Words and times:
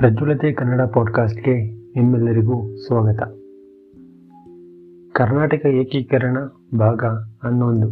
ಪ್ರಜ್ವಲತೆ 0.00 0.52
ಕನ್ನಡ 0.52 0.80
ಪಾಡ್ಕಾಸ್ಟ್ಗೆ 0.80 1.54
ನಿಮ್ಮೆಲ್ಲರಿಗೂ 1.72 2.76
ಸ್ವಾಗತ. 2.76 3.22
ಕರ್ನಾಟಕ 5.12 5.66
ಏಕೀಕರಣ 5.66 6.38
ಭಾಗ 6.78 7.04
ಹನ್ನೊಂದು. 7.44 7.88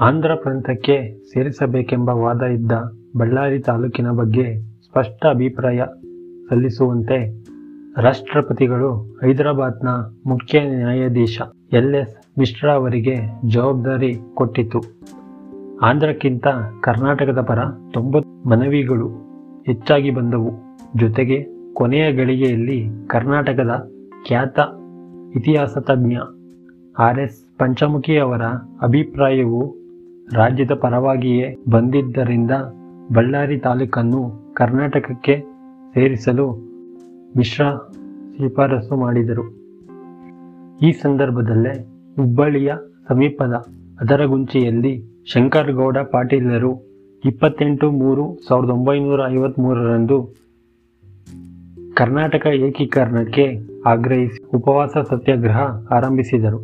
ಆಂಧ್ರ 0.00 0.34
ಪ್ರಾಂತಕ್ಕೆ 0.34 1.24
ಸೇರಿಸಬೇಕೆಂಬ 1.24 2.08
ವಾದ 2.08 2.42
ಇದ್ದ 2.42 2.72
ಬಳ್ಳಾರಿ 3.16 3.58
ತಾಲೂಕಿನ 3.58 4.10
ಬಗ್ಗೆ 4.10 4.60
ಸ್ಪಷ್ಟ 4.60 5.26
ಅಭಿಪ್ರಾಯ 5.26 5.82
ಸಲ್ಲಿಸುವಂತೆ 6.48 7.44
ರಾಷ್ಟ್ರಪತಿಗಳು 8.02 9.18
ಹೈದರಾಬಾದ್ನ 9.22 9.88
ಮುಖ್ಯ 10.26 10.60
ನ್ಯಾಯಾಧೀಶ 10.60 11.40
ಎಲ್ 11.72 11.94
ಎಸ್ 11.94 12.38
ಮಿಶ್ರಾ 12.38 12.72
ಅವರಿಗೆ 12.72 13.16
ಜವಾಬ್ದಾರಿ 13.48 14.14
ಕೊಟ್ಟಿತು 14.34 14.80
ಆಂಧ್ರಕ್ಕಿಂತ 15.82 16.46
ಕರ್ನಾಟಕದ 16.82 17.40
ಪರ 17.40 17.58
ತೊಂಬತ್ತು 17.94 18.48
ಮನವಿಗಳು 18.48 19.29
ಹೆಚ್ಚಾಗಿ 19.66 20.10
ಬಂದವು. 20.10 20.50
ಜೊತೆಗೆ 20.96 21.46
ಕೊನೆಯ 21.74 22.12
ಗಳಿಗೆಯಲ್ಲಿ 22.12 22.86
ಕರ್ನಾಟಕದ 23.06 23.90
ಖ್ಯಾತ 24.26 24.58
ಇತಿಹಾಸ 25.36 25.78
ತಜ್ಞ 25.78 26.14
ಆರ್ 26.98 27.18
ಎಸ್ 27.18 27.58
ಪಂಚಮುಖಿ 27.58 28.16
ಅವರ 28.16 28.42
ಅಭಿಪ್ರಾಯವು 28.82 29.76
ರಾಜ್ಯದ 30.32 30.72
ಪರವಾಗಿಯೇ 30.72 31.56
ಬಂದಿದ್ದರಿಂದ 31.70 32.50
ಬಳ್ಳಾರಿ 33.12 33.58
ತಾಲೂಕನ್ನು 33.58 34.52
ಕರ್ನಾಟಕಕ್ಕೆ 34.54 35.42
ಸೇರಿಸಲು 35.94 36.52
ಮಿಶ್ರಾ 37.36 37.92
ಶಿಫಾರಸು 38.36 38.96
ಮಾಡಿದರು. 38.96 39.60
ಈ 40.78 40.92
ಸಂದರ್ಭದಲ್ಲೇ 40.92 41.72
ಹುಬ್ಬಳ್ಳಿಯ 42.16 42.72
ಸಮೀಪದ 43.08 43.52
ಅದರಗುಂಚಿಯಲ್ಲಿ 44.00 45.22
ಶಂಕರಗೌಡ 45.32 45.98
ಪಾಟೀಲರು 45.98 46.89
ಇಪ್ಪತ್ತೆಂಟು 47.24 47.90
ಮೂರು 47.90 48.38
ಸಾವಿರದ 48.48 48.70
ಒಂಬೈನೂರ 48.70 49.20
ಐವತ್ತ್ಮೂರರಂದು 49.28 50.34
ಕರ್ನಾಟಕ 51.94 52.46
ಏಕೀಕರಣಕ್ಕೆ 52.46 53.56
ಆಗ್ರಹಿಸಿ 53.86 54.56
ಉಪವಾಸ 54.56 54.98
ಸತ್ಯಾಗ್ರಹ 55.08 55.58
ಆರಂಭಿಸಿದರು. 55.90 56.58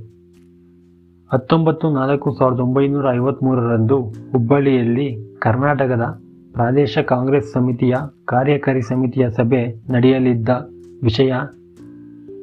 ಹತ್ತೊಂಬತ್ತು 1.33 1.91
ನಾಲ್ಕು 1.91 2.33
ಸಾವಿರದ 2.39 2.61
ಒಂಬೈನೂರ 2.61 3.13
ಐವತ್ತ್ಮೂರರಂದು 3.13 4.03
ಹುಬ್ಬಳ್ಳಿಯಲ್ಲಿ 4.33 5.37
ಕರ್ನಾಟಕದ 5.39 6.03
ಪ್ರಾದೇಶ 6.53 6.99
ಕಾಂಗ್ರೆಸ್ 6.99 7.53
ಸಮಿತಿಯ 7.53 7.95
ಕಾರ್ಯಕಾರಿ 8.25 8.83
ಸಮಿತಿಯ 8.83 9.31
ಸಭೆ 9.31 9.93
ನಡೆಯಲಿದ್ದ 9.93 10.49
ವಿಷಯ 11.03 11.35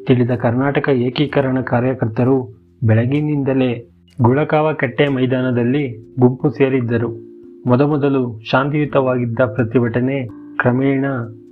ತಿಳಿದ 0.08 0.31
ಕರ್ನಾಟಕ 0.31 0.89
ಏಕೀಕರಣ 0.89 1.61
ಕಾರ್ಯಕರ್ತರು 1.61 2.59
ಬೆಳಗಿನಿಂದಲೇ 2.84 3.89
ಗುಳಕಾವ 4.22 4.73
ಕಟ್ಟೆ 4.73 5.08
ಮೈದಾನದಲ್ಲಿ 5.08 6.14
ಗುಂಪು 6.19 6.50
ಸೇರಿದ್ದರು. 6.50 7.33
ಮೊದಮೊದಲು 7.66 8.42
ಶಾಂತಿಯುತವಾಗಿದ್ದ 8.50 9.39
ಪ್ರತಿಭಟನೆ 9.39 10.28
ಕ್ರಮೇಣ 10.58 11.06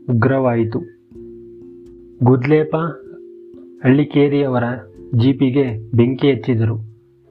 ಉಗ್ರವಾಯಿತು. 0.10 0.80
ಗುದ್ಲೇಪ 2.24 2.76
ಹಳ್ಳಿಕೇರಿಯವರ 3.84 4.64
ಜೀಪಿಗೆ 5.18 5.92
ಬೆಂಕಿ 5.92 6.32
ಹಚ್ಚಿದರು 6.32 6.76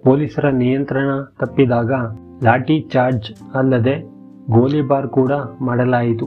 ಪೊಲೀಸರ 0.04 0.50
ನಿಯಂತ್ರಣ 0.50 1.08
ತಪ್ಪಿದಾಗ 1.40 1.92
ಲಾಠಿ 2.44 2.88
ಚಾರ್ಜ್ 2.92 3.54
ಅಲ್ಲದೆ 3.54 3.94
ಗೋಲಿಬಾರ್ 4.50 5.08
ಕೂಡ 5.08 5.32
ಮಾಡಲಾಯಿತು. 5.60 6.26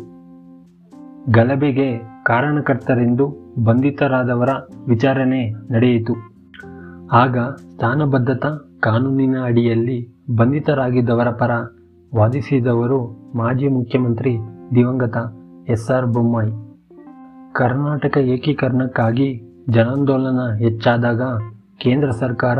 ಗಲಭೆಗೆ 1.31 2.00
ಕಾರಣಕರ್ತರೆಂದು 2.26 3.26
ಬಂಧಿತರಾದವರ 3.64 4.50
ವಿಚಾರಣೆ 4.88 5.50
ನಡೆಯಿತು. 5.50 6.14
ಆಗ 7.12 7.38
ಸ್ಥಾನಬದ್ಧತಾ 7.38 8.80
ಕಾನೂನಿನ 8.80 9.36
ಅಡಿಯಲ್ಲಿ 9.44 10.08
ಬಂಧಿತರಾಗಿದ್ದವರ 10.36 11.30
ಪರ 11.30 11.52
ವಾದಿಸಿದವರು 12.17 12.97
ಮಾಜಿ 13.36 13.67
ಮುಖ್ಯಮಂತ್ರಿ 13.67 14.31
ದಿವಂಗತ 14.75 15.17
ಎಸ್ 15.69 15.92
ಆರ್ 15.92 16.06
ಬೊಮ್ಮಾಯಿ. 16.06 16.52
ಕರ್ನಾಟಕ 17.53 18.18
ಏಕೀಕರಣಕ್ಕಾಗಿ 18.18 19.29
ಜನಾಂದೋಲನ 19.69 20.41
ಹೆಚ್ಚಾದಾಗ 20.57 21.22
ಕೇಂದ್ರ 21.78 22.09
ಸರ್ಕಾರ 22.09 22.59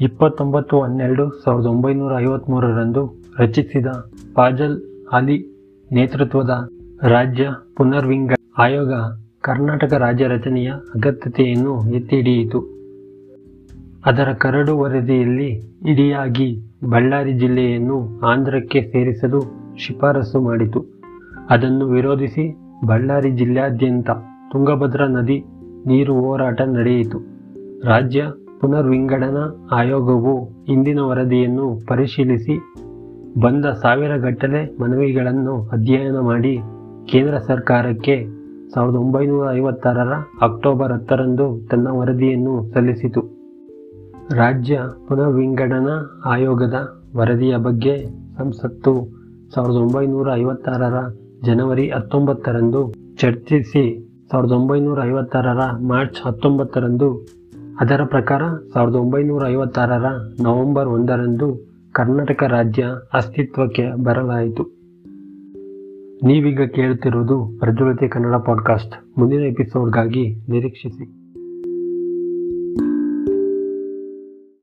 ಇಪ್ಪತ್ತೊಂಬತ್ತು 0.00 0.80
ಹನ್ನೆರಡು 0.80 1.42
ಸಾವಿರದ 1.44 1.66
ಒಂಬೈನೂರ 1.66 2.18
ಐವತ್ತ್ಮೂರರಂದು 2.18 3.02
ರಚಿಸಿದ 3.38 3.86
ಫಾಜಲ್ 4.34 4.76
ಅಲಿ 5.12 5.38
ನೇತೃತ್ವದ 5.92 6.54
ರಾಜ್ಯ 7.02 7.46
ಪುನರ್ವಿಂಗ 7.76 8.32
ಆಯೋಗ 8.58 8.92
ಕರ್ನಾಟಕ 9.40 9.92
ರಾಜ್ಯ 9.92 10.26
ರಚನೆಯ 10.26 10.70
ಅಗತ್ಯತೆಯನ್ನು 10.94 11.92
ಎತ್ತಿ 11.92 12.16
ಹಿಡಿಯಿತು. 12.16 12.60
ಅದರ 14.06 14.28
ಕರಡು 14.32 14.78
ವರದಿಯಲ್ಲಿ 14.78 15.50
ಇಡಿಯಾಗಿ 15.86 16.48
ಬಳ್ಳಾರಿ 16.90 17.32
ಜಿಲ್ಲೆಯನ್ನು 17.32 18.20
ಆಂಧ್ರಕ್ಕೆ 18.26 18.80
ಸೇರಿಸಲು 18.82 19.40
ಶಿಫಾರಸು 19.76 20.40
ಮಾಡಿತು. 20.40 20.80
ಅದನ್ನು 21.50 21.86
ವಿರೋಧಿಸಿ 21.86 22.44
ಬಳ್ಳಾರಿ 22.86 23.30
ಜಿಲ್ಲಾದ್ಯಂತ 23.30 24.10
ತುಂಗಭದ್ರಾ 24.52 25.06
ನದಿ 25.06 25.38
ನೀರು 25.86 26.14
ಹೋರಾಟ 26.14 26.60
ನಡೆಯಿತು. 26.60 27.18
ರಾಜ್ಯ 27.84 28.22
ಪುನರ್ವಿಂಗಡನಾ 28.60 29.44
ಆಯೋಗವು 29.72 30.34
ಇಂದಿನ 30.68 31.00
ವರದಿಯನ್ನು 31.00 31.86
ಪರಿಶೀಲಿಸಿ 31.86 32.54
ಬಂದ 33.40 33.64
ಸಾವಿರಗಟ್ಟಲೆ 33.64 34.76
ಮನವಿಗಳನ್ನು 34.80 35.68
ಅಧ್ಯಯನ 35.68 36.18
ಮಾಡಿ 36.20 36.54
ಕೇಂದ್ರ 37.06 37.38
ಸರ್ಕಾರಕ್ಕೆ 37.38 38.16
ಸಾವಿರದ 38.74 38.96
ಒಂಬೈನೂರ 38.96 39.56
ಐವತ್ತಾರರ 39.56 40.12
ಅಕ್ಟೋಬರ್ 40.42 40.92
ಹತ್ತರಂದು 40.92 41.68
ತನ್ನ 41.70 41.88
ವರದಿಯನ್ನು 41.90 42.72
ಸಲ್ಲಿಸಿತು. 42.72 43.43
ರಾಜ್ಯ 44.30 44.80
ಪುನರ್ವಿಂಗಡನಾ 45.08 46.22
ಆಯೋಗದ 46.24 47.02
ವರದಿಯ 47.16 47.56
ಬಗ್ಗೆ 47.56 48.06
ಸಂಸತ್ತು 48.36 49.08
ಸಾವಿರದ 49.54 49.74
ಒಂಬೈನೂರ 49.74 50.32
ಐವತ್ತಾರರ 50.34 50.94
ಜನವರಿ 51.44 51.90
ಹತ್ತೊಂಬತ್ತರಂದು 51.90 52.94
ಚರ್ಚಿಸಿ. 53.16 54.08
ಸಾವಿರದ 54.30 54.52
ಒಂಬೈನೂರ 54.52 55.04
ಐವತ್ತಾರರ 55.04 55.60
ಮಾರ್ಚ್ 55.86 56.26
ಹತ್ತೊಂಬತ್ತರಂದು. 56.26 57.26
ಅದರ 57.80 58.00
ಪ್ರಕಾರ 58.04 58.42
ಸಾವಿರದ 58.72 58.94
ಒಂಬೈನೂರ 58.94 59.46
ಐವತ್ತಾರರ 59.46 60.04
ನವೆಂಬರ್ 60.42 60.88
ಒಂದರಂದು 60.88 61.68
ಕರ್ನಾಟಕ 61.92 62.42
ರಾಜ್ಯ 62.42 62.86
ಅಸ್ತಿತ್ವಕ್ಕೆ 63.14 64.04
ಬರಲಾಯಿತು. 64.04 64.62
ನೀವೀಗ 66.26 66.60
ಕೇಳುತ್ತಿರುವುದು 66.62 67.56
ಪ್ರಜ್ವಲತೆ 67.58 68.08
ಕನ್ನಡ 68.08 68.34
ಪಾಡ್ಕಾಸ್ಟ್. 68.34 69.18
ಮುಂದಿನ 69.18 69.40
ಎಪಿಸೋಡ್ಗಾಗಿ 69.40 70.34
ನಿರೀಕ್ಷಿಸಿ. 70.48 71.23